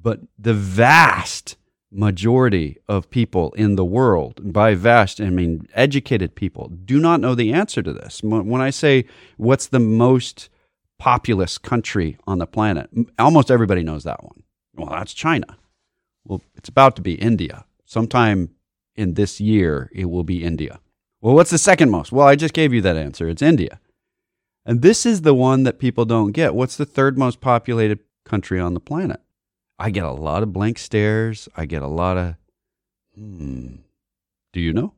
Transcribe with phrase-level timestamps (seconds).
[0.00, 1.56] But the vast
[1.90, 7.34] majority of people in the world, by vast, I mean educated people, do not know
[7.34, 8.22] the answer to this.
[8.22, 9.06] When I say
[9.36, 10.50] what's the most
[10.98, 14.42] populous country on the planet, almost everybody knows that one.
[14.74, 15.56] Well, that's China.
[16.24, 17.64] Well, it's about to be India.
[17.84, 18.50] Sometime
[18.94, 20.80] in this year, it will be India.
[21.20, 22.12] Well, what's the second most?
[22.12, 23.28] Well, I just gave you that answer.
[23.28, 23.80] It's India.
[24.66, 26.54] And this is the one that people don't get.
[26.54, 29.20] What's the third most populated country on the planet?
[29.80, 31.48] I get a lot of blank stares.
[31.56, 32.34] I get a lot of,
[33.14, 33.76] hmm.
[34.52, 34.94] Do you know?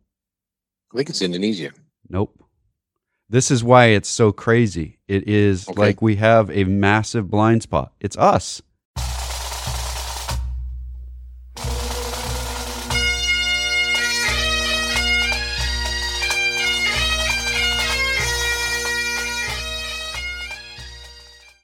[0.92, 1.72] I think it's Indonesia.
[2.08, 2.42] Nope.
[3.28, 4.98] This is why it's so crazy.
[5.06, 5.78] It is okay.
[5.78, 7.92] like we have a massive blind spot.
[8.00, 8.62] It's us.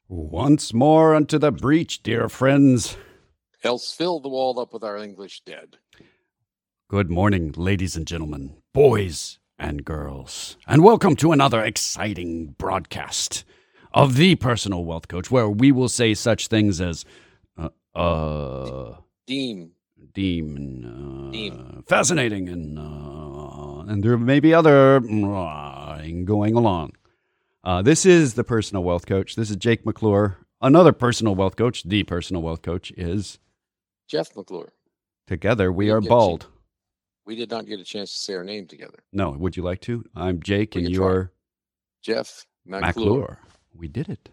[0.08, 2.96] Once more unto the breach, dear friends.
[3.66, 5.78] Else fill the wall up with our English dead.
[6.88, 13.42] Good morning, ladies and gentlemen, boys and girls, and welcome to another exciting broadcast
[13.92, 17.04] of the Personal Wealth Coach, where we will say such things as,
[17.58, 19.72] uh, uh deem,
[20.14, 26.92] deem, uh, deem, fascinating, and uh, and there may be other uh, going along.
[27.64, 29.34] Uh, this is the personal wealth coach.
[29.34, 30.38] This is Jake McClure.
[30.60, 31.82] Another personal wealth coach.
[31.82, 33.40] The personal wealth coach is
[34.06, 34.72] Jeff McClure.
[35.26, 36.46] Together we, we are bald.
[37.24, 38.98] we did not get a chance to say our name together.
[39.12, 40.04] No, would you like to?
[40.14, 41.32] I'm Jake, we and you're
[42.02, 42.86] Jeff McClure.
[42.86, 43.38] McClure.
[43.74, 44.28] We did it.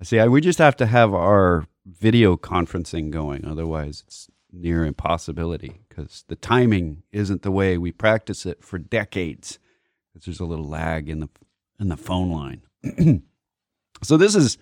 [0.00, 0.18] I see.
[0.18, 6.24] I, we just have to have our video conferencing going, otherwise it's near impossibility because
[6.28, 9.58] the timing isn't the way we practice it for decades.
[10.12, 11.28] Because There's a little lag in the
[11.78, 12.62] in the phone line.
[14.02, 14.58] so this is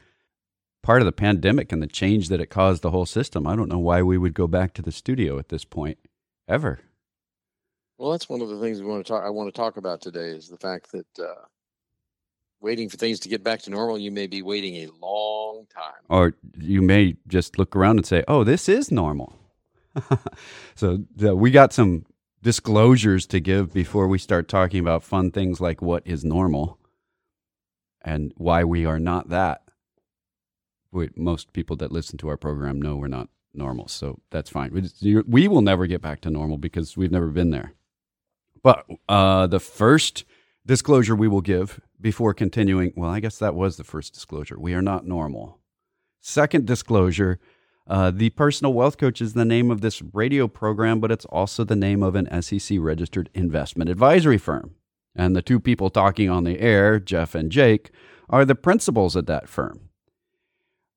[0.84, 3.46] part of the pandemic and the change that it caused the whole system.
[3.46, 5.98] I don't know why we would go back to the studio at this point
[6.46, 6.80] ever.
[7.98, 9.24] Well, that's one of the things we want to talk.
[9.24, 11.46] I want to talk about today is the fact that uh,
[12.61, 16.02] waiting for things to get back to normal, you may be waiting a long time,
[16.08, 19.39] or you may just look around and say, "Oh, this is normal."
[20.74, 22.05] so the, we got some
[22.42, 26.78] disclosures to give before we start talking about fun things like what is normal
[28.02, 29.64] and why we are not that.
[30.94, 34.72] We, most people that listen to our program know we're not normal, so that's fine.
[34.72, 37.74] We, we will never get back to normal because we've never been there.
[38.62, 40.24] But uh, the first
[40.64, 44.58] disclosure we will give before continuing, well, I guess that was the first disclosure.
[44.58, 45.58] We are not normal.
[46.20, 47.38] Second disclosure
[47.86, 51.64] uh, the Personal Wealth Coach is the name of this radio program, but it's also
[51.64, 54.74] the name of an SEC registered investment advisory firm.
[55.14, 57.90] And the two people talking on the air, Jeff and Jake,
[58.30, 59.90] are the principals at that firm.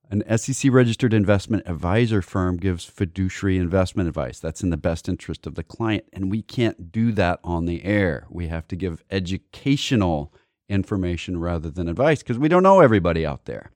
[0.10, 4.40] An SEC registered investment advisor firm gives fiduciary investment advice.
[4.40, 6.06] That's in the best interest of the client.
[6.14, 8.26] And we can't do that on the air.
[8.30, 10.34] We have to give educational
[10.70, 13.72] information rather than advice because we don't know everybody out there.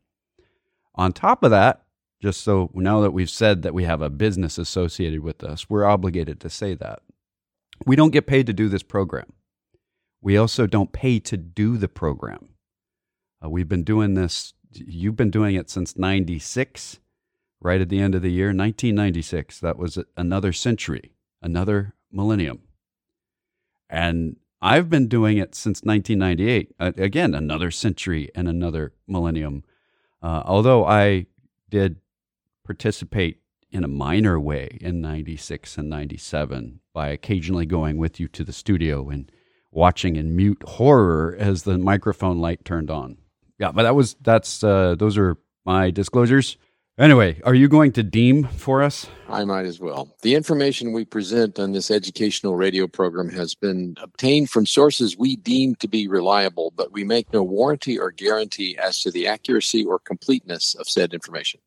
[0.95, 1.83] On top of that,
[2.21, 5.85] just so now that we've said that we have a business associated with us, we're
[5.85, 7.01] obligated to say that.
[7.85, 9.33] We don't get paid to do this program.
[10.21, 12.49] We also don't pay to do the program.
[13.43, 16.99] Uh, we've been doing this, you've been doing it since 96,
[17.59, 19.59] right at the end of the year, 1996.
[19.59, 22.61] That was another century, another millennium.
[23.89, 26.75] And I've been doing it since 1998.
[26.79, 29.63] Uh, again, another century and another millennium.
[30.21, 31.25] Uh, although I
[31.69, 31.97] did
[32.63, 38.43] participate in a minor way in 96 and 97 by occasionally going with you to
[38.43, 39.31] the studio and
[39.71, 43.17] watching in mute horror as the microphone light turned on.
[43.61, 46.57] Yeah, but that was that's uh, those are my disclosures.
[46.97, 49.05] Anyway, are you going to deem for us?
[49.29, 50.09] I might as well.
[50.23, 55.35] The information we present on this educational radio program has been obtained from sources we
[55.35, 59.85] deem to be reliable, but we make no warranty or guarantee as to the accuracy
[59.85, 61.59] or completeness of said information.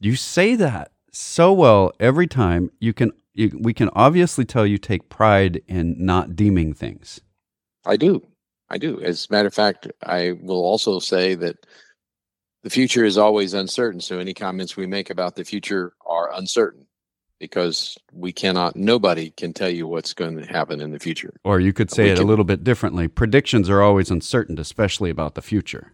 [0.00, 2.72] You say that so well every time.
[2.80, 7.20] You can you, we can obviously tell you take pride in not deeming things.
[7.84, 8.26] I do.
[8.68, 9.00] I do.
[9.00, 11.56] As a matter of fact, I will also say that
[12.62, 14.00] the future is always uncertain.
[14.00, 16.86] So any comments we make about the future are uncertain
[17.38, 21.34] because we cannot, nobody can tell you what's going to happen in the future.
[21.44, 23.08] Or you could say we it can, a little bit differently.
[23.08, 25.92] Predictions are always uncertain, especially about the future.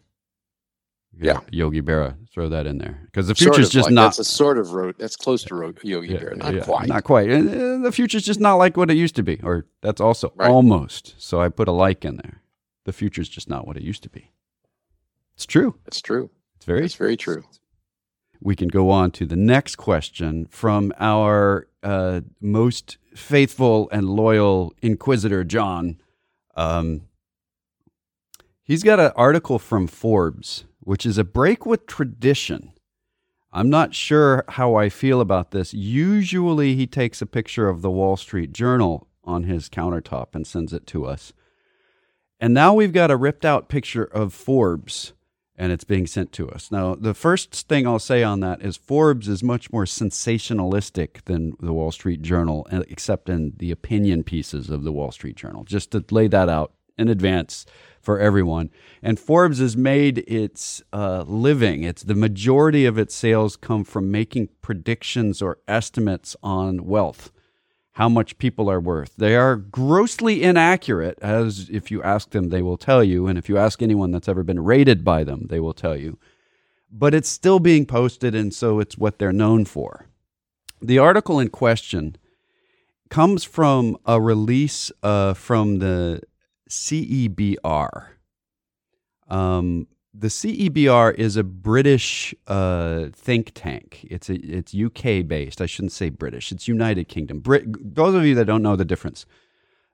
[1.21, 4.05] Yeah, Yogi Berra, throw that in there because the future is just like, not.
[4.05, 4.95] That's a sort of road.
[4.99, 6.89] That's close to road Yogi yeah, Berra, not yeah, quite.
[6.89, 7.29] Not quite.
[7.29, 10.01] And, uh, the future is just not like what it used to be, or that's
[10.01, 10.51] also right.
[10.51, 11.15] almost.
[11.19, 12.41] So I put a like in there.
[12.85, 14.31] The future is just not what it used to be.
[15.35, 15.77] It's true.
[15.87, 16.31] It's true.
[16.57, 16.85] It's very.
[16.85, 17.45] It's very true.
[18.41, 24.73] we can go on to the next question from our uh, most faithful and loyal
[24.83, 26.01] inquisitor, John.
[26.57, 27.03] Um,
[28.63, 32.73] he's got an article from Forbes, which is a break with tradition.
[33.53, 35.75] I'm not sure how I feel about this.
[35.75, 40.73] Usually, he takes a picture of the Wall Street Journal on his countertop and sends
[40.73, 41.33] it to us.
[42.43, 45.13] And now we've got a ripped out picture of Forbes
[45.57, 46.73] and it's being sent to us.
[46.73, 51.53] Now, the first thing I'll say on that is Forbes is much more sensationalistic than
[51.61, 55.93] the Wall Street Journal, except in the opinion pieces of the Wall Street Journal, just
[55.93, 57.65] to lay that out in advance
[58.01, 58.71] for everyone.
[59.05, 64.11] And Forbes has made its uh, living, it's the majority of its sales come from
[64.11, 67.31] making predictions or estimates on wealth
[67.93, 69.15] how much people are worth.
[69.17, 73.27] They are grossly inaccurate, as if you ask them, they will tell you.
[73.27, 76.19] And if you ask anyone that's ever been rated by them, they will tell you.
[76.91, 80.07] But it's still being posted, and so it's what they're known for.
[80.81, 82.17] The article in question
[83.09, 86.23] comes from a release uh, from the
[86.69, 88.07] CEBR.
[89.29, 94.07] Um, the CEBR is a British uh, think tank.
[94.11, 95.61] It's a, it's UK based.
[95.61, 96.53] I shouldn't say British.
[96.53, 97.41] It's United Kingdom.
[97.41, 99.25] Brit- those of you that don't know the difference,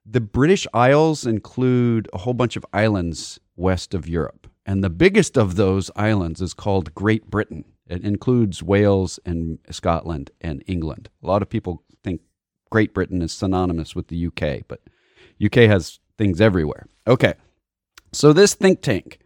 [0.05, 5.37] the British Isles include a whole bunch of islands west of Europe, and the biggest
[5.37, 7.65] of those islands is called Great Britain.
[7.87, 11.11] It includes Wales and Scotland and England.
[11.23, 12.23] A lot of people think
[12.71, 14.81] Great Britain is synonymous with the UK, but
[15.43, 16.87] UK has things everywhere.
[17.07, 17.35] Okay,
[18.13, 19.21] so this think tank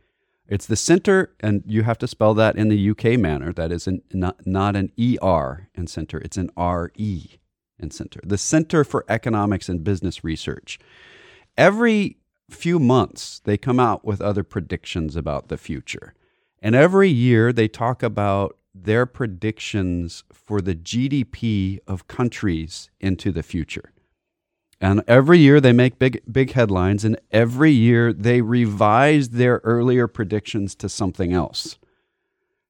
[0.53, 3.55] it's the center, and you have to spell that in the UK manner.
[3.55, 7.41] That is an, not, not an ER in center, it's an RE
[7.79, 8.21] in center.
[8.23, 10.79] The Center for Economics and Business Research.
[11.57, 12.19] Every
[12.51, 16.13] few months, they come out with other predictions about the future.
[16.61, 23.43] And every year, they talk about their predictions for the GDP of countries into the
[23.43, 23.92] future.
[24.83, 30.09] And every year they make big big headlines and every year they revise their earlier
[30.09, 31.79] predictions to something else.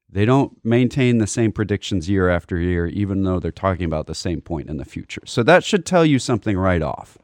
[0.07, 4.13] They don't maintain the same predictions year after year even though they're talking about the
[4.13, 5.23] same point in the future.
[5.25, 7.17] So that should tell you something right off.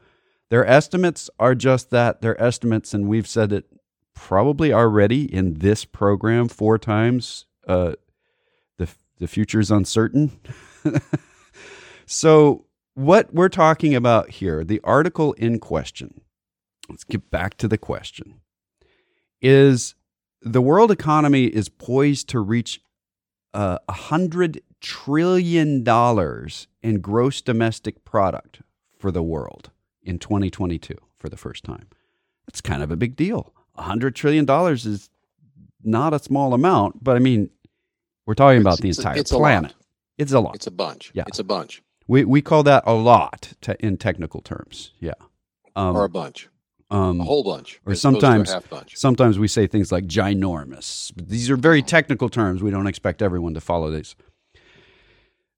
[0.48, 3.66] Their estimates are just that, they're estimates and we've said it
[4.12, 7.92] probably already in this program four times uh,
[8.76, 8.88] the
[9.18, 10.32] the future is uncertain.
[12.06, 12.64] so
[12.94, 16.20] what we're talking about here, the article in question,
[16.88, 18.40] let's get back to the question,
[19.40, 19.94] is
[20.42, 22.80] the world economy is poised to reach
[23.52, 28.62] uh, a uh, hundred trillion dollars in gross domestic product
[28.98, 29.70] for the world
[30.02, 31.88] in 2022 for the first time.
[32.46, 33.52] That's kind of a big deal.
[33.76, 35.10] A hundred trillion dollars is
[35.82, 37.50] not a small amount, but I mean,
[38.26, 39.74] we're talking about the entire it's planet.
[40.18, 40.54] It's a lot.
[40.54, 41.10] It's a bunch.
[41.14, 41.82] Yeah, it's a bunch.
[42.10, 44.90] We we call that a lot te- in technical terms.
[44.98, 45.12] Yeah.
[45.76, 46.48] Um, or a bunch.
[46.90, 47.80] Um, a whole bunch.
[47.86, 48.96] Or sometimes, bunch.
[48.96, 51.12] sometimes we say things like ginormous.
[51.14, 52.64] These are very technical terms.
[52.64, 54.16] We don't expect everyone to follow these.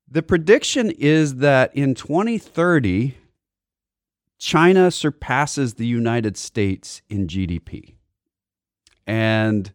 [0.07, 3.17] The prediction is that in 2030,
[4.39, 7.95] China surpasses the United States in GDP.
[9.07, 9.73] And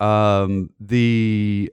[0.00, 1.72] um, the,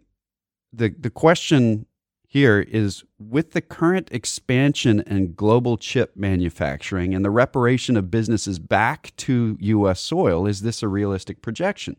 [0.71, 1.88] the, the question
[2.31, 8.58] here is with the current expansion and global chip manufacturing and the reparation of businesses
[8.58, 11.98] back to US soil, is this a realistic projection?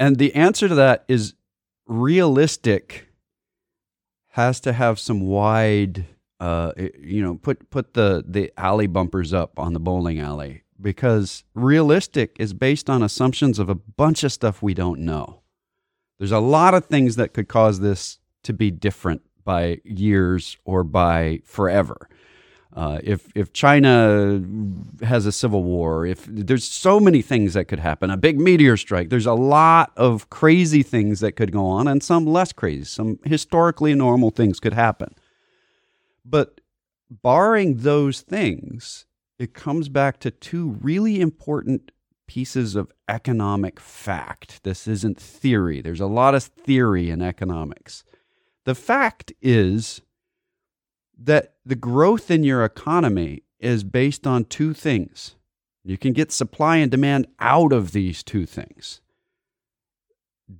[0.00, 1.34] And the answer to that is
[1.86, 3.06] realistic
[4.30, 6.04] has to have some wide
[6.40, 11.44] uh, you know put put the the alley bumpers up on the bowling alley because
[11.54, 15.37] realistic is based on assumptions of a bunch of stuff we don't know
[16.18, 20.84] there's a lot of things that could cause this to be different by years or
[20.84, 22.08] by forever.
[22.74, 24.40] Uh, if if China
[25.02, 28.76] has a civil war, if there's so many things that could happen, a big meteor
[28.76, 32.84] strike, there's a lot of crazy things that could go on, and some less crazy,
[32.84, 35.14] some historically normal things could happen.
[36.24, 36.60] But
[37.10, 39.06] barring those things,
[39.38, 41.90] it comes back to two really important
[42.28, 44.62] pieces of economic fact.
[44.62, 45.80] This isn't theory.
[45.80, 48.04] There's a lot of theory in economics.
[48.64, 50.02] The fact is
[51.18, 55.34] that the growth in your economy is based on two things.
[55.82, 59.00] You can get supply and demand out of these two things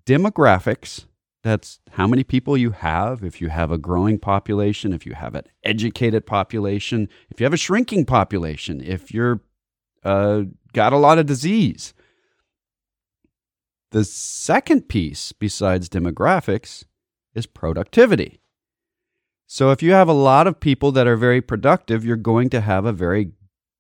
[0.04, 1.06] demographics,
[1.42, 3.22] that's how many people you have.
[3.22, 7.54] If you have a growing population, if you have an educated population, if you have
[7.54, 9.40] a shrinking population, if you're
[10.08, 11.92] uh, got a lot of disease.
[13.90, 16.84] The second piece, besides demographics,
[17.34, 18.40] is productivity.
[19.46, 22.60] So if you have a lot of people that are very productive, you're going to
[22.62, 23.32] have a very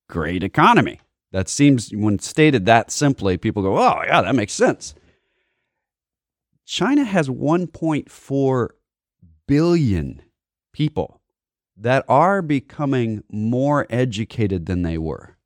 [0.08, 1.00] great economy.
[1.32, 4.94] That seems, when stated that simply, people go, oh, yeah, that makes sense.
[6.66, 8.68] China has 1.4
[9.46, 10.22] billion
[10.74, 11.22] people
[11.76, 15.37] that are becoming more educated than they were.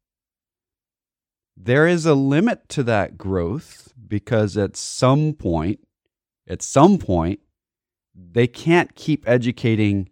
[1.65, 5.79] There is a limit to that growth because at some point,
[6.49, 7.39] at some point,
[8.15, 10.09] they can't keep educating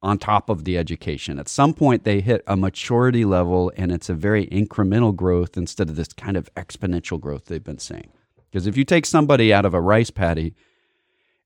[0.00, 1.40] on top of the education.
[1.40, 5.88] At some point, they hit a maturity level and it's a very incremental growth instead
[5.90, 8.12] of this kind of exponential growth they've been seeing.
[8.48, 10.54] Because if you take somebody out of a rice paddy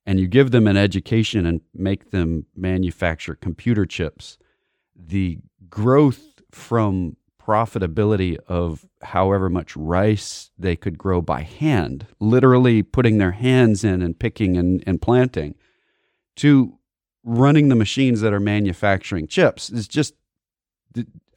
[0.04, 4.36] and you give them an education and make them manufacture computer chips,
[4.94, 5.38] the
[5.70, 13.32] growth from profitability of however much rice they could grow by hand, literally putting their
[13.32, 15.54] hands in and picking and, and planting,
[16.36, 16.78] to
[17.22, 20.14] running the machines that are manufacturing chips is just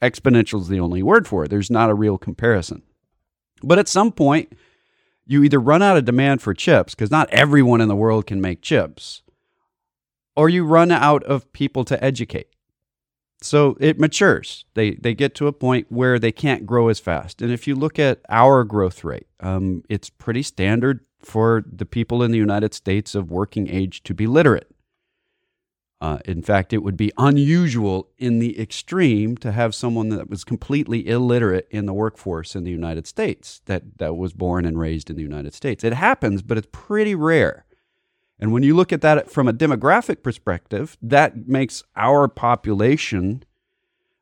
[0.00, 1.48] exponential is the only word for it.
[1.48, 2.82] There's not a real comparison.
[3.62, 4.52] But at some point,
[5.26, 8.40] you either run out of demand for chips because not everyone in the world can
[8.40, 9.22] make chips,
[10.36, 12.48] or you run out of people to educate.
[13.40, 14.64] So it matures.
[14.74, 17.40] They they get to a point where they can't grow as fast.
[17.40, 22.22] And if you look at our growth rate, um, it's pretty standard for the people
[22.22, 24.70] in the United States of working age to be literate.
[26.00, 30.44] Uh, in fact, it would be unusual in the extreme to have someone that was
[30.44, 35.10] completely illiterate in the workforce in the United States that, that was born and raised
[35.10, 35.82] in the United States.
[35.82, 37.64] It happens, but it's pretty rare.
[38.40, 43.42] And when you look at that from a demographic perspective, that makes our population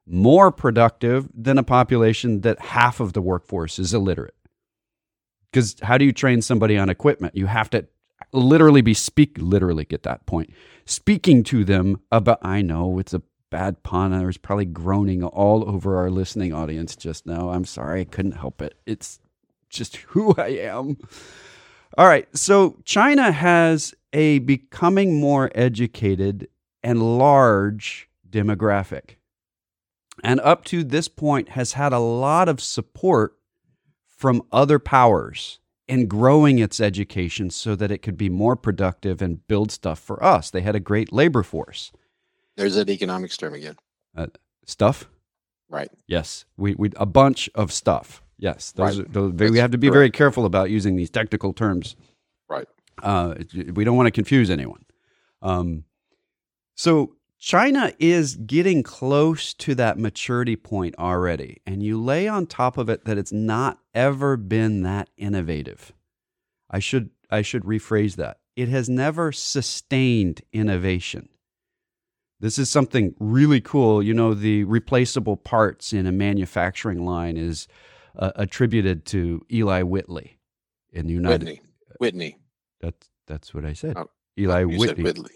[0.07, 4.35] more productive than a population that half of the workforce is illiterate.
[5.51, 7.37] Because how do you train somebody on equipment?
[7.37, 7.87] You have to
[8.33, 10.53] literally be speak literally get that point
[10.85, 15.69] speaking to them about i know it's a bad pun i was probably groaning all
[15.69, 19.21] over our listening audience just now i'm sorry i couldn't help it it's
[19.69, 20.97] just who i am
[21.97, 26.49] all right so china has a becoming more educated
[26.83, 29.17] and large demographic
[30.25, 33.37] and up to this point has had a lot of support
[34.07, 39.47] from other powers in growing its education so that it could be more productive and
[39.47, 40.51] build stuff for us.
[40.51, 41.93] They had a great labor force.
[42.57, 43.77] There's that economics term again.
[44.17, 44.29] Uh,
[44.65, 45.07] stuff?
[45.69, 45.91] Right.
[46.07, 46.47] Yes.
[46.57, 48.23] We, we a bunch of stuff.
[48.39, 48.73] Yes.
[48.73, 49.07] Those, Right.
[49.07, 49.95] are, those we have to be correct.
[49.95, 51.95] very careful about using these technical terms.
[52.49, 52.67] Right.
[53.03, 53.35] Uh,
[53.73, 54.85] we don't want to confuse anyone.
[55.43, 55.85] Um,
[56.75, 62.79] so China is getting close to that maturity point already, and you lay on top
[62.79, 65.93] of it that it's not ever been that innovative.
[66.71, 68.39] I should I should rephrase that.
[68.57, 71.29] It has never sustained innovation.
[72.41, 74.03] This is something really cool.
[74.03, 77.67] You know, the replaceable parts in a manufacturing line is
[78.19, 80.39] uh, attributed to Eli Whitley
[80.93, 81.45] in the United.
[81.45, 81.61] Whitney.
[81.99, 82.39] Whitney.
[82.87, 83.97] That's that's what I said.
[83.97, 84.87] Oh, Eli You Whitney.
[84.87, 85.33] said Whitley.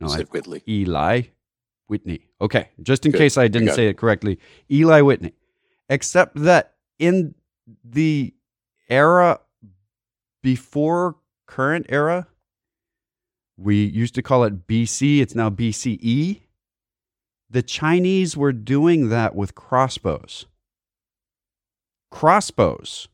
[0.00, 0.62] No, You I, said Whitley.
[0.68, 1.22] Eli
[1.86, 2.26] Whitney.
[2.40, 3.18] Okay, just in Good.
[3.18, 4.38] case I didn't say it correctly,
[4.70, 5.32] Eli Whitney.
[5.88, 7.34] Except that in
[7.84, 8.34] the
[8.88, 9.40] era
[10.42, 12.26] before current era,
[13.56, 16.40] we used to call it BC, it's now BCE.
[17.48, 20.46] The Chinese were doing that with crossbows.
[22.10, 23.08] Crossbows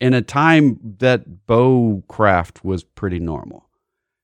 [0.00, 3.68] in a time that bowcraft was pretty normal.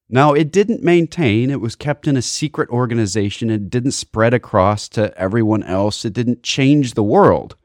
[0.08, 3.48] Now, it didn't maintain, it was kept in a secret organization.
[3.48, 6.04] It didn't spread across to everyone else.
[6.04, 7.56] It didn't change the world.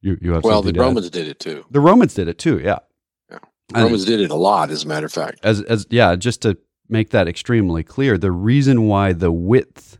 [0.00, 0.72] You, you have Well, the?
[0.72, 1.66] Romans did it too.
[1.70, 2.78] The Romans did it too, yeah.
[3.30, 3.38] Yeah.
[3.74, 5.40] Romans did it a lot, as a matter of fact.
[5.42, 6.56] as as yeah, just to
[6.88, 9.98] make that extremely clear, the reason why the width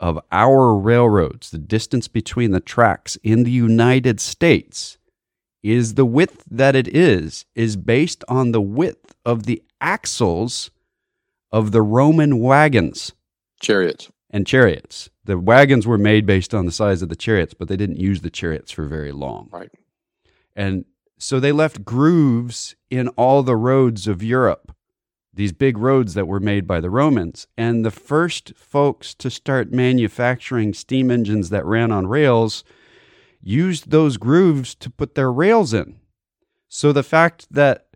[0.00, 4.98] of our railroads, the distance between the tracks in the United States
[5.64, 10.70] is the width that it is is based on the width of the axles
[11.50, 13.12] of the Roman wagons
[13.60, 14.10] Chariots.
[14.30, 15.08] and chariots.
[15.24, 18.20] The wagons were made based on the size of the chariots, but they didn't use
[18.20, 19.48] the chariots for very long.
[19.50, 19.70] Right.
[20.54, 20.84] And
[21.18, 24.74] so they left grooves in all the roads of Europe,
[25.32, 27.46] these big roads that were made by the Romans.
[27.56, 32.64] And the first folks to start manufacturing steam engines that ran on rails
[33.44, 36.00] used those grooves to put their rails in.
[36.68, 37.86] So the fact that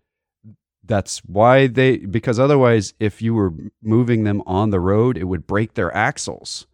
[0.85, 3.53] that's why they, because otherwise, if you were
[3.83, 6.67] moving them on the road, it would break their axles.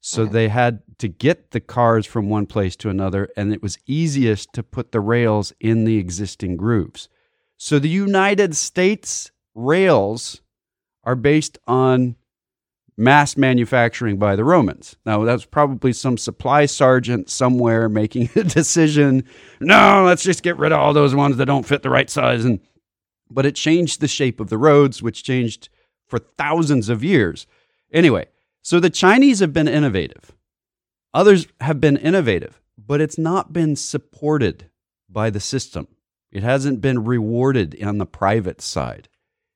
[0.00, 3.78] So they had to get the cars from one place to another, and it was
[3.86, 7.08] easiest to put the rails in the existing grooves.
[7.56, 10.40] So the United States rails
[11.04, 12.14] are based on
[12.98, 14.96] mass manufacturing by the Romans.
[15.06, 19.24] Now, that's probably some supply sergeant somewhere making a decision.
[19.60, 22.44] No, let's just get rid of all those ones that don't fit the right size.
[22.44, 22.60] And
[23.30, 25.68] but it changed the shape of the roads, which changed
[26.06, 27.46] for thousands of years.
[27.92, 28.26] Anyway,
[28.62, 30.32] so the Chinese have been innovative.
[31.14, 34.70] Others have been innovative, but it's not been supported
[35.08, 35.88] by the system.
[36.30, 39.08] It hasn't been rewarded on the private side.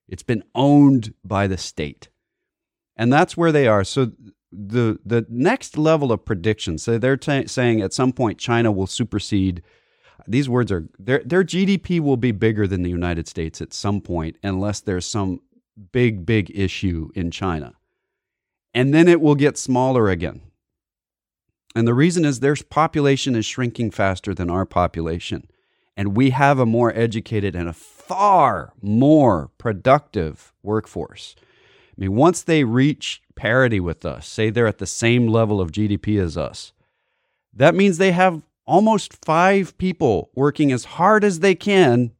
[0.09, 2.09] It's been owned by the state.
[2.97, 3.85] And that's where they are.
[3.85, 4.13] So
[4.51, 8.87] the the next level of prediction, so they're t- saying at some point China will
[8.87, 9.63] supersede
[10.29, 14.01] these words are their their GDP will be bigger than the United States at some
[14.01, 15.41] point unless there's some
[15.93, 17.75] big big issue in China.
[18.75, 20.41] And then it will get smaller again.
[21.75, 25.49] And the reason is their population is shrinking faster than our population.
[25.97, 31.35] And we have a more educated and a far more productive workforce.
[31.93, 35.73] I mean, once they reach parity with us, say they're at the same level of
[35.73, 36.73] GDP as us,
[37.53, 42.13] that means they have almost five people working as hard as they can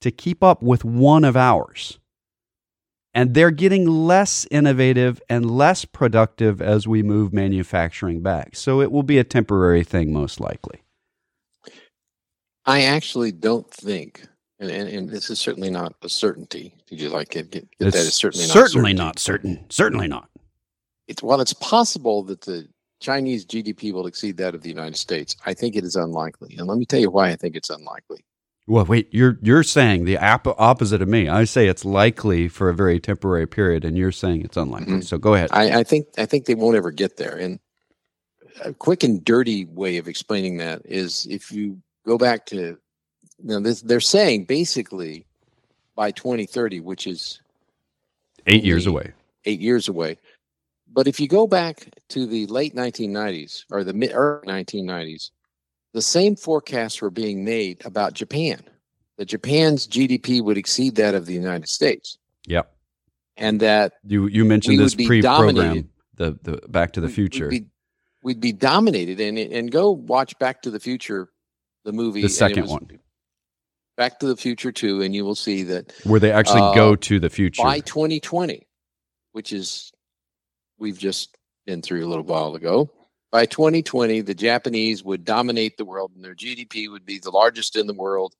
[0.00, 1.98] to keep up with one of ours.
[3.16, 8.56] And they're getting less innovative and less productive as we move manufacturing back.
[8.56, 10.82] So it will be a temporary thing, most likely.
[12.66, 14.26] I actually don't think,
[14.64, 16.74] and, and, and this is certainly not a certainty.
[16.88, 17.50] Did you like it?
[17.50, 19.64] Get, get that is certainly not certainly not certain.
[19.70, 20.28] Certainly not.
[21.06, 22.66] It's while it's possible that the
[23.00, 25.36] Chinese GDP will exceed that of the United States.
[25.44, 28.24] I think it is unlikely, and let me tell you why I think it's unlikely.
[28.66, 31.28] Well, wait, you're you're saying the opposite of me.
[31.28, 34.86] I say it's likely for a very temporary period, and you're saying it's unlikely.
[34.86, 35.00] Mm-hmm.
[35.02, 35.50] So go ahead.
[35.52, 37.36] I, I, think I think they won't ever get there.
[37.36, 37.60] And
[38.64, 42.78] a quick and dirty way of explaining that is if you go back to,
[43.42, 45.26] you know, this, they're saying basically
[45.94, 47.40] by 2030, which is
[48.46, 49.12] eight years away.
[49.44, 50.18] Eight years away.
[50.92, 55.30] But if you go back to the late 1990s or the mid early 1990s,
[55.92, 58.62] the same forecasts were being made about Japan.
[59.16, 62.18] That Japan's GDP would exceed that of the United States.
[62.46, 62.72] Yep.
[63.36, 67.48] And that you you mentioned this pre-program, the the Back to the Future.
[67.48, 67.70] We'd be,
[68.22, 71.28] we'd be dominated, and and go watch Back to the Future,
[71.84, 72.22] the movie.
[72.22, 72.88] The second one.
[73.96, 76.96] Back to the Future too, and you will see that where they actually uh, go
[76.96, 78.66] to the future by 2020,
[79.32, 79.92] which is
[80.78, 82.90] we've just been through a little while ago.
[83.30, 87.76] By 2020, the Japanese would dominate the world and their GDP would be the largest
[87.76, 88.34] in the world,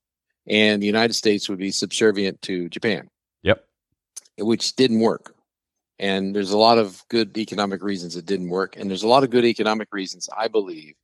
[0.46, 3.08] and the United States would be subservient to Japan.
[3.42, 3.64] Yep.
[4.38, 5.34] Which didn't work.
[5.98, 8.76] And there's a lot of good economic reasons it didn't work.
[8.76, 10.94] And there's a lot of good economic reasons, I believe,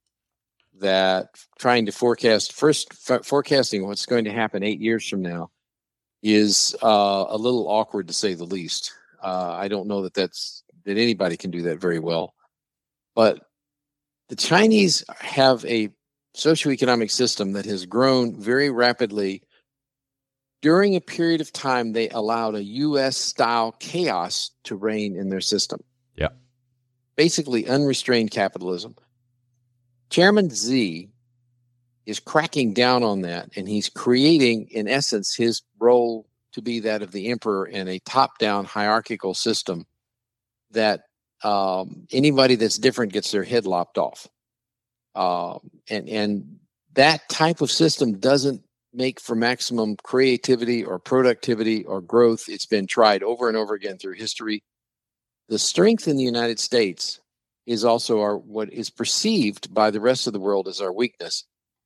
[0.80, 5.50] that trying to forecast, first, f- forecasting what's going to happen eight years from now
[6.22, 8.92] is uh, a little awkward to say the least.
[9.22, 12.34] Uh, I don't know that that's that anybody can do that very well.
[13.14, 13.40] But
[14.28, 15.90] the Chinese have a
[16.36, 19.42] socioeconomic system that has grown very rapidly.
[20.62, 25.40] During a period of time, they allowed a US style chaos to reign in their
[25.40, 25.80] system.
[26.16, 26.28] Yeah.
[27.16, 28.94] Basically, unrestrained capitalism.
[30.10, 31.08] Chairman Xi
[32.04, 37.02] is cracking down on that, and he's creating, in essence, his role to be that
[37.02, 39.86] of the emperor in a top down hierarchical system
[40.72, 41.02] that
[41.44, 44.26] um, anybody that's different gets their head lopped off.
[45.14, 46.56] Um, and and
[46.94, 52.48] that type of system doesn't make for maximum creativity or productivity or growth.
[52.48, 54.62] It's been tried over and over again through history.
[55.48, 57.20] The strength in the United States
[57.66, 61.44] is also our what is perceived by the rest of the world as our weakness,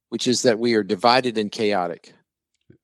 [0.09, 2.15] which is that we are divided and chaotic.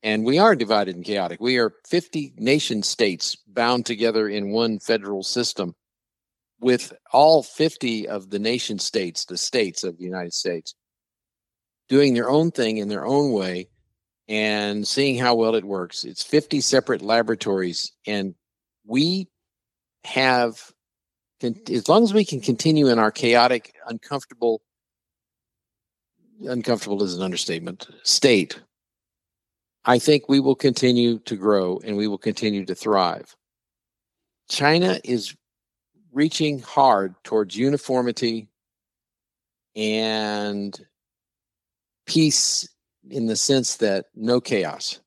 [0.03, 1.40] And we are divided and chaotic.
[1.40, 5.74] We are 50 nation states bound together in one federal system
[6.61, 10.74] with all 50 of the nation states, the states of the United States,
[11.88, 13.68] doing their own thing in their own way
[14.29, 16.05] and seeing how well it works.
[16.05, 18.35] It's 50 separate laboratories, and
[18.87, 19.29] we
[20.05, 20.70] have,
[21.42, 24.61] as long as we can continue in our chaotic, uncomfortable,
[26.46, 28.61] uncomfortable is an understatement, state,
[29.85, 33.35] I think we will continue to grow and we will continue to thrive.
[34.48, 35.35] China is
[36.12, 38.48] reaching hard towards uniformity
[39.76, 40.79] and
[42.07, 42.68] peace
[43.09, 45.00] in the sense that no chaos.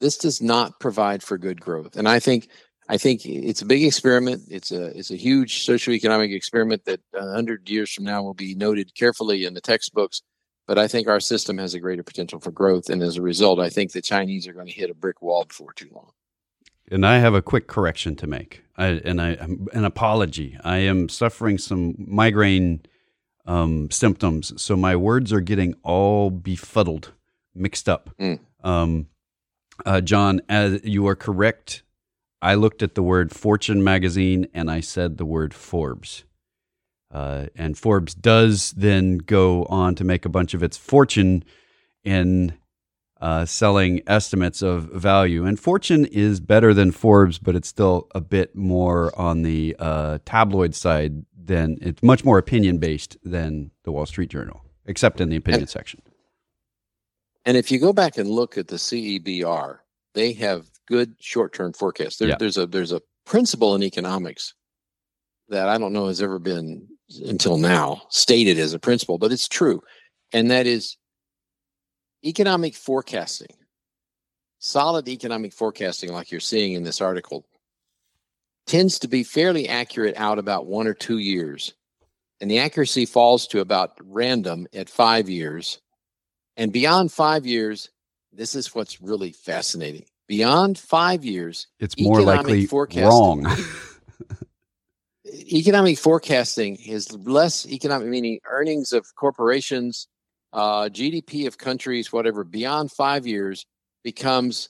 [0.00, 1.96] This does not provide for good growth.
[1.96, 2.48] And I think
[2.92, 4.42] I think it's a big experiment.
[4.50, 8.54] It's a it's a huge socioeconomic experiment that a hundred years from now will be
[8.54, 10.20] noted carefully in the textbooks.
[10.66, 13.60] But I think our system has a greater potential for growth, and as a result,
[13.60, 16.10] I think the Chinese are going to hit a brick wall before too long.
[16.90, 19.38] And I have a quick correction to make, I, and I
[19.72, 20.58] an apology.
[20.62, 22.82] I am suffering some migraine
[23.46, 27.12] um, symptoms, so my words are getting all befuddled,
[27.54, 28.10] mixed up.
[28.20, 28.40] Mm.
[28.62, 29.06] Um,
[29.86, 31.84] uh, John, as you are correct,
[32.42, 36.24] I looked at the word Fortune magazine and I said the word Forbes.
[37.10, 41.44] Uh, and Forbes does then go on to make a bunch of its fortune
[42.02, 42.54] in
[43.20, 45.44] uh, selling estimates of value.
[45.44, 50.18] And Fortune is better than Forbes, but it's still a bit more on the uh,
[50.24, 55.28] tabloid side than it's much more opinion based than the Wall Street Journal, except in
[55.28, 56.02] the opinion and, section.
[57.44, 59.78] And if you go back and look at the CEBR,
[60.14, 62.16] they have good short term forecasts.
[62.16, 62.36] There, yeah.
[62.38, 64.54] There's a there's a principle in economics
[65.48, 66.88] that I don't know has ever been
[67.26, 69.82] until now stated as a principle, but it's true,
[70.32, 70.96] and that is
[72.24, 73.54] economic forecasting,
[74.58, 77.44] solid economic forecasting, like you're seeing in this article,
[78.66, 81.74] tends to be fairly accurate out about one or two years.
[82.40, 85.80] And the accuracy falls to about random at five years.
[86.56, 87.88] And beyond five years,
[88.32, 90.06] this is what's really fascinating.
[90.28, 93.46] Beyond five years, it's more likely wrong.
[95.52, 100.08] economic forecasting is less economic, meaning earnings of corporations,
[100.52, 103.66] uh, GDP of countries, whatever, beyond five years
[104.04, 104.68] becomes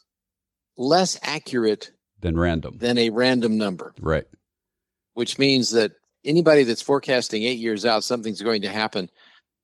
[0.76, 3.94] less accurate than random than a random number.
[4.00, 4.26] Right.
[5.14, 5.92] Which means that
[6.24, 9.10] anybody that's forecasting eight years out, something's going to happen.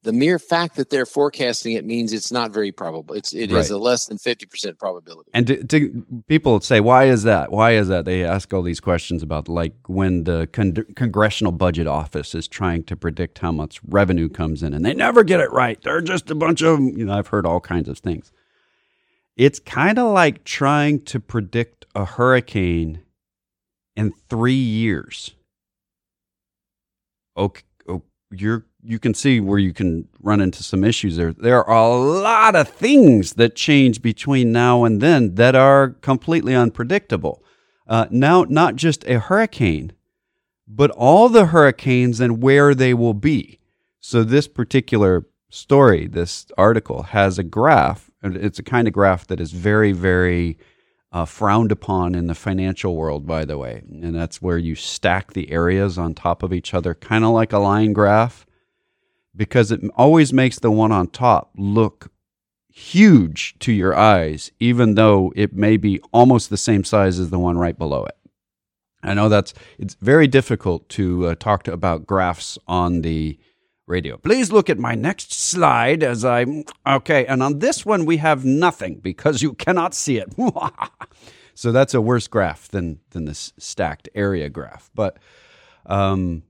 [0.05, 3.17] The mere fact that they're forecasting it means it's not very probable.
[3.17, 3.59] It's it right.
[3.59, 5.31] is a less than fifty percent probability.
[5.35, 7.51] And to, to, people say, why is that?
[7.51, 8.05] Why is that?
[8.05, 12.85] They ask all these questions about like when the con- congressional budget office is trying
[12.85, 15.83] to predict how much revenue comes in, and they never get it right.
[15.83, 17.19] They're just a bunch of you know.
[17.19, 18.31] I've heard all kinds of things.
[19.37, 23.03] It's kind of like trying to predict a hurricane
[23.97, 25.35] in three years.
[27.37, 31.33] Okay, oh, you're you can see where you can run into some issues there.
[31.33, 36.55] There are a lot of things that change between now and then that are completely
[36.55, 37.43] unpredictable.
[37.87, 39.93] Uh, now, not just a hurricane,
[40.67, 43.59] but all the hurricanes and where they will be.
[44.01, 48.11] So, this particular story, this article, has a graph.
[48.23, 50.59] It's a kind of graph that is very, very
[51.11, 53.83] uh, frowned upon in the financial world, by the way.
[53.89, 57.53] And that's where you stack the areas on top of each other, kind of like
[57.53, 58.47] a line graph,
[59.39, 62.11] because it always makes the one on top look
[62.71, 67.39] huge to your eyes, even though it may be almost the same size as the
[67.39, 68.17] one right below it.
[69.03, 73.39] I know that's it's very difficult to uh, talk to, about graphs on the
[73.87, 74.17] radio.
[74.17, 76.65] Please look at my next slide as I.
[76.87, 80.35] Okay, and on this one, we have nothing because you cannot see it.
[81.55, 84.91] so that's a worse graph than, than this stacked area graph.
[84.95, 85.19] But
[85.87, 86.43] um,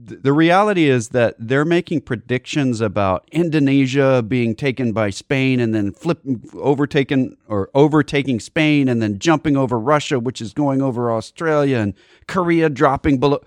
[0.00, 5.92] the reality is that they're making predictions about Indonesia being taken by Spain and then
[5.92, 6.20] flip
[6.54, 11.94] overtaken or overtaking Spain and then jumping over Russia, which is going over Australia and
[12.28, 13.40] Korea dropping below.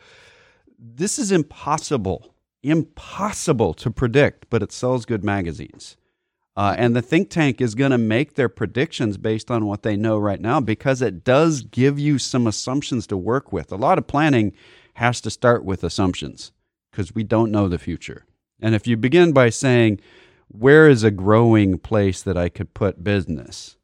[0.77, 2.31] This is impossible
[2.63, 5.97] impossible to predict, but it sells good magazines.
[6.55, 9.95] Uh, and the think tank is going to make their predictions based on what they
[9.95, 13.71] know right now because it does give you some assumptions to work with.
[13.71, 14.53] A lot of planning
[14.95, 16.51] has to start with assumptions
[16.91, 18.25] because we don't know the future.
[18.61, 19.99] And if you begin by saying,
[20.47, 23.77] where is a growing place that I could put business?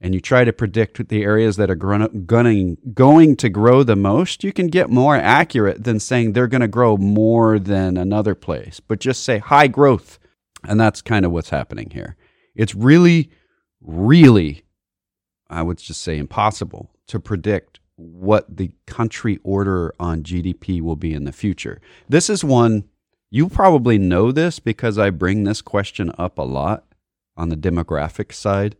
[0.00, 4.42] and you try to predict the areas that are gunning, going to grow the most,
[4.42, 8.80] you can get more accurate than saying they're going to grow more than another place.
[8.80, 10.18] But just say high growth.
[10.66, 12.16] And that's kind of what's happening here.
[12.54, 13.30] It's really,
[13.82, 14.64] really,
[15.50, 21.12] I would just say impossible to predict what the country order on GDP will be
[21.12, 21.80] in the future.
[22.08, 22.84] This is one,
[23.30, 26.84] you probably know this because I bring this question up a lot
[27.36, 28.76] on the demographic side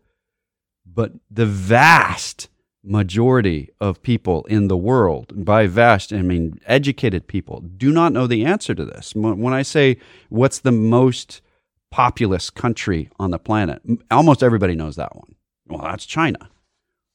[0.95, 2.49] but the vast
[2.83, 8.27] majority of people in the world, by vast, I mean educated people, do not know
[8.27, 9.15] the answer to this.
[9.15, 11.43] When I say what's the most
[11.91, 15.35] populous country on the planet, almost everybody knows that one.
[15.67, 16.51] Well, that's China.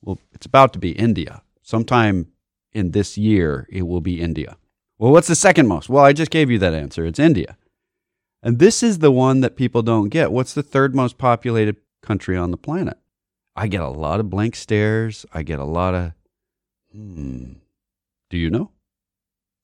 [0.02, 1.42] Well, it's about to be India.
[1.66, 2.28] Sometime
[2.74, 4.56] in this year, it will be India.
[5.00, 5.90] Well, what's the second most?
[5.90, 7.06] Well, I just gave you that answer.
[7.08, 7.58] It's India.
[8.44, 10.32] And this is the one that people don't get.
[10.32, 12.98] What's the third most populated country on the planet?
[13.56, 15.26] I get a lot of blank stares.
[15.34, 16.12] I get a lot of,
[16.94, 17.54] Hmm.
[18.30, 18.70] Do you know?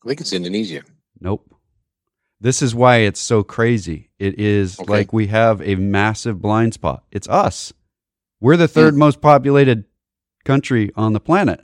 [0.03, 0.81] I think it's Indonesia.
[1.19, 1.53] Nope.
[2.39, 4.09] This is why it's so crazy.
[4.17, 4.91] It is Okay.
[4.91, 7.03] like we have a massive blind spot.
[7.11, 7.73] It's us.
[8.39, 9.85] We're the third most populated
[10.43, 11.63] country on the planet.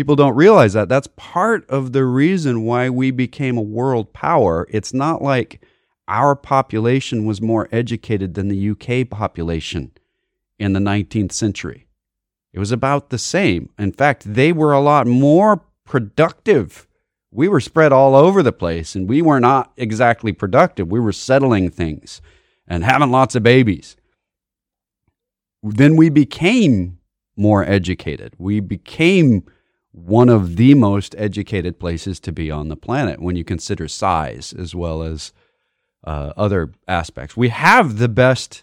[0.00, 0.88] People don't realize that.
[0.88, 4.66] That's part of the reason why we became a world power.
[4.70, 5.62] It's not like
[6.08, 9.92] our population was more educated than the UK population
[10.58, 11.86] in the 19th century.
[12.54, 13.68] It was about the same.
[13.78, 16.88] In fact, they were a lot more productive.
[17.30, 20.88] We were spread all over the place and we were not exactly productive.
[20.88, 22.22] We were settling things
[22.66, 23.96] and having lots of babies.
[25.62, 27.00] Then we became
[27.36, 28.32] more educated.
[28.38, 29.44] We became
[29.92, 34.52] one of the most educated places to be on the planet when you consider size
[34.52, 35.32] as well as
[36.04, 37.36] uh, other aspects.
[37.36, 38.62] We have the best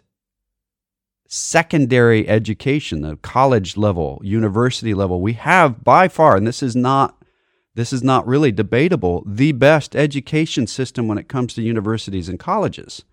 [1.27, 5.21] secondary education, the college level, university level.
[5.21, 7.15] We have by far, and this is not
[7.75, 12.39] this is not really debatable, the best education system when it comes to universities and
[12.39, 13.03] colleges.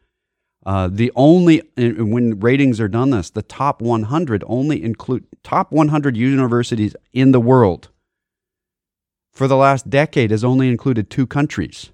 [0.65, 6.17] Uh, the only when ratings are done this, the top 100 only include top 100
[6.17, 7.91] universities in the world
[9.35, 11.91] for the last decade has only included two countries.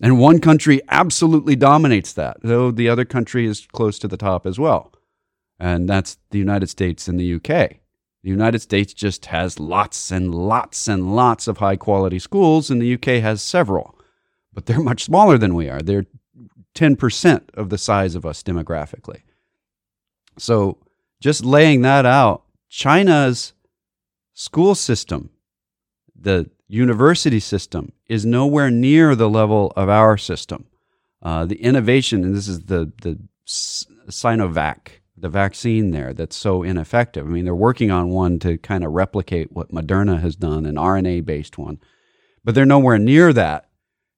[0.00, 4.46] And one country absolutely dominates that, though the other country is close to the top
[4.46, 4.92] as well.
[5.58, 7.76] And that's the United States and the UK.
[8.24, 12.80] The United States just has lots and lots and lots of high quality schools, and
[12.80, 13.96] the UK has several,
[14.52, 15.80] but they're much smaller than we are.
[15.80, 16.06] They're
[16.74, 19.22] 10% of the size of us demographically.
[20.38, 20.78] So,
[21.20, 23.52] just laying that out, China's
[24.34, 25.30] school system,
[26.22, 30.66] the university system, is nowhere near the level of our system.
[31.20, 37.26] Uh, the innovation, and this is the, the Sinovac, the vaccine there that's so ineffective.
[37.26, 40.74] I mean, they're working on one to kind of replicate what Moderna has done, an
[40.74, 41.78] RNA based one,
[42.44, 43.68] but they're nowhere near that.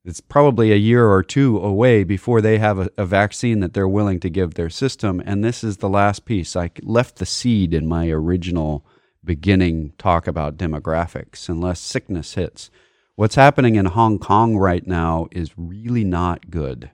[0.05, 3.89] It's probably a year or two away before they have a, a vaccine that they're
[3.89, 5.23] willing to give their system.
[5.25, 6.57] And this is the last piece.
[6.57, 8.85] I left the seed in my original
[9.25, 12.71] beginning talk about demographics, unless sickness hits.
[13.17, 16.91] What's happening in Hong Kong right now is really not good.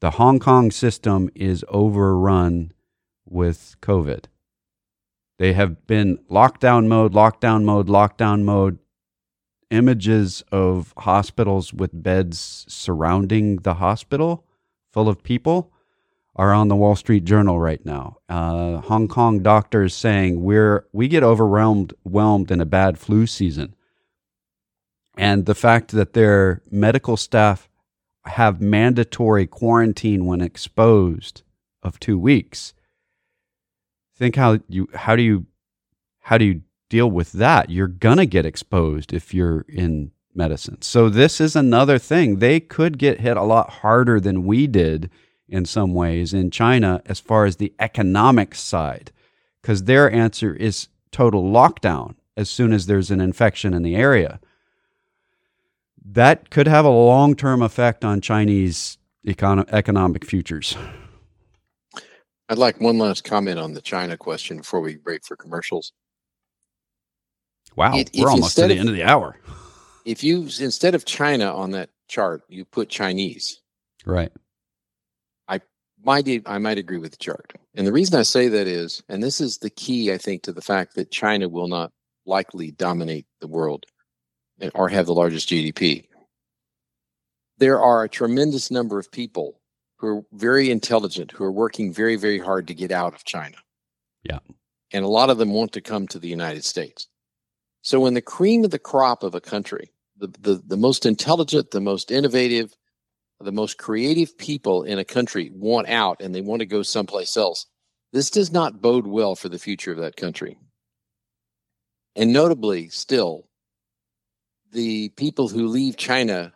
[0.00, 2.72] The Hong Kong system is overrun
[3.26, 4.24] with COVID.
[5.38, 8.78] They have been lockdown mode, lockdown mode, lockdown mode.
[9.70, 14.44] Images of hospitals with beds surrounding the hospital
[14.92, 15.72] full of people
[16.36, 18.18] are on the Wall Street Journal right now.
[18.28, 23.74] Uh, Hong Kong doctors saying we're we get overwhelmed whelmed in a bad flu season,
[25.16, 27.68] and the fact that their medical staff
[28.26, 31.42] have mandatory quarantine when exposed
[31.82, 32.72] of two weeks.
[34.16, 35.46] Think how you how do you
[36.20, 37.70] how do you deal with that?
[37.70, 40.82] You're gonna get exposed if you're in medicine.
[40.82, 42.38] So this is another thing.
[42.38, 45.10] They could get hit a lot harder than we did
[45.48, 49.12] in some ways in China as far as the economic side,
[49.62, 54.40] because their answer is total lockdown as soon as there's an infection in the area.
[56.04, 60.76] That could have a long term effect on Chinese econo- economic futures.
[62.48, 65.92] I'd like one last comment on the China question before we break for commercials.
[67.74, 69.38] Wow, if we're almost to the of- end of the hour.
[70.04, 73.62] If you instead of China on that chart, you put Chinese,
[74.04, 74.30] Right.
[76.04, 77.52] Might I might agree with the chart.
[77.74, 80.52] And the reason I say that is, and this is the key, I think, to
[80.52, 81.92] the fact that China will not
[82.26, 83.86] likely dominate the world
[84.60, 86.06] eh, or have the largest GDP.
[87.58, 89.60] There are a tremendous number of people
[89.96, 93.56] who are very intelligent, who are working very, very hard to get out of China.
[94.22, 94.40] Yeah.
[94.92, 97.08] And a lot of them want to come to the United States.
[97.82, 101.70] So when the cream of the crop of a country, the, the, the most intelligent,
[101.70, 102.74] the most innovative,
[103.44, 107.36] the most creative people in a country want out and they want to go someplace
[107.36, 107.66] else,
[108.12, 110.56] this does not bode well for the future of that country.
[112.16, 113.48] And notably, still,
[114.72, 116.52] the people who leave China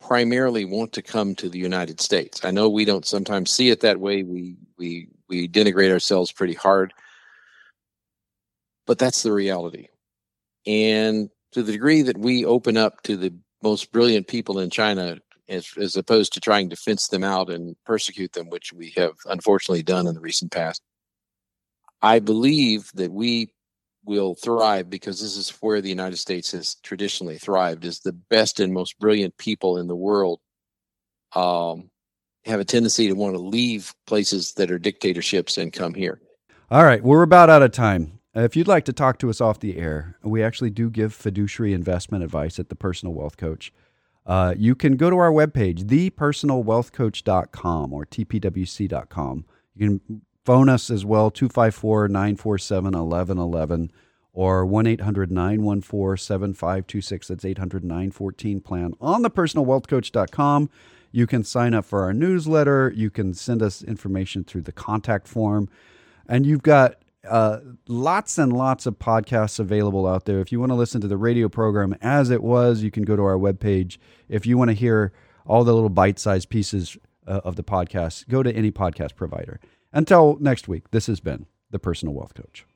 [0.00, 2.44] primarily want to come to the United States.
[2.44, 4.22] I know we don't sometimes see it that way.
[4.22, 6.92] We we we denigrate ourselves pretty hard.
[8.86, 9.88] But that's the reality.
[10.66, 13.32] And to the degree that we open up to the
[13.62, 17.76] most brilliant people in China as, as opposed to trying to fence them out and
[17.84, 20.82] persecute them, which we have unfortunately done in the recent past.
[22.00, 23.52] I believe that we
[24.04, 28.58] will thrive because this is where the United States has traditionally thrived is the best
[28.58, 30.40] and most brilliant people in the world
[31.34, 31.90] um,
[32.44, 36.20] have a tendency to want to leave places that are dictatorships and come here.
[36.70, 38.18] All right, we're about out of time.
[38.34, 41.74] If you'd like to talk to us off the air, we actually do give fiduciary
[41.74, 43.72] investment advice at the Personal Wealth Coach.
[44.24, 49.44] Uh, you can go to our webpage, thepersonalwealthcoach.com or tpwc.com.
[49.74, 53.92] You can phone us as well, 254 947 1111
[54.32, 57.28] or 1 800 914 7526.
[57.28, 60.70] That's 800 914 plan on the personalwealthcoach.com.
[61.10, 62.92] You can sign up for our newsletter.
[62.94, 65.68] You can send us information through the contact form.
[66.26, 66.96] And you've got
[67.28, 70.40] uh, lots and lots of podcasts available out there.
[70.40, 73.16] If you want to listen to the radio program as it was, you can go
[73.16, 73.98] to our webpage.
[74.28, 75.12] If you want to hear
[75.46, 79.60] all the little bite sized pieces uh, of the podcast, go to any podcast provider.
[79.92, 82.66] Until next week, this has been the Personal Wealth Coach.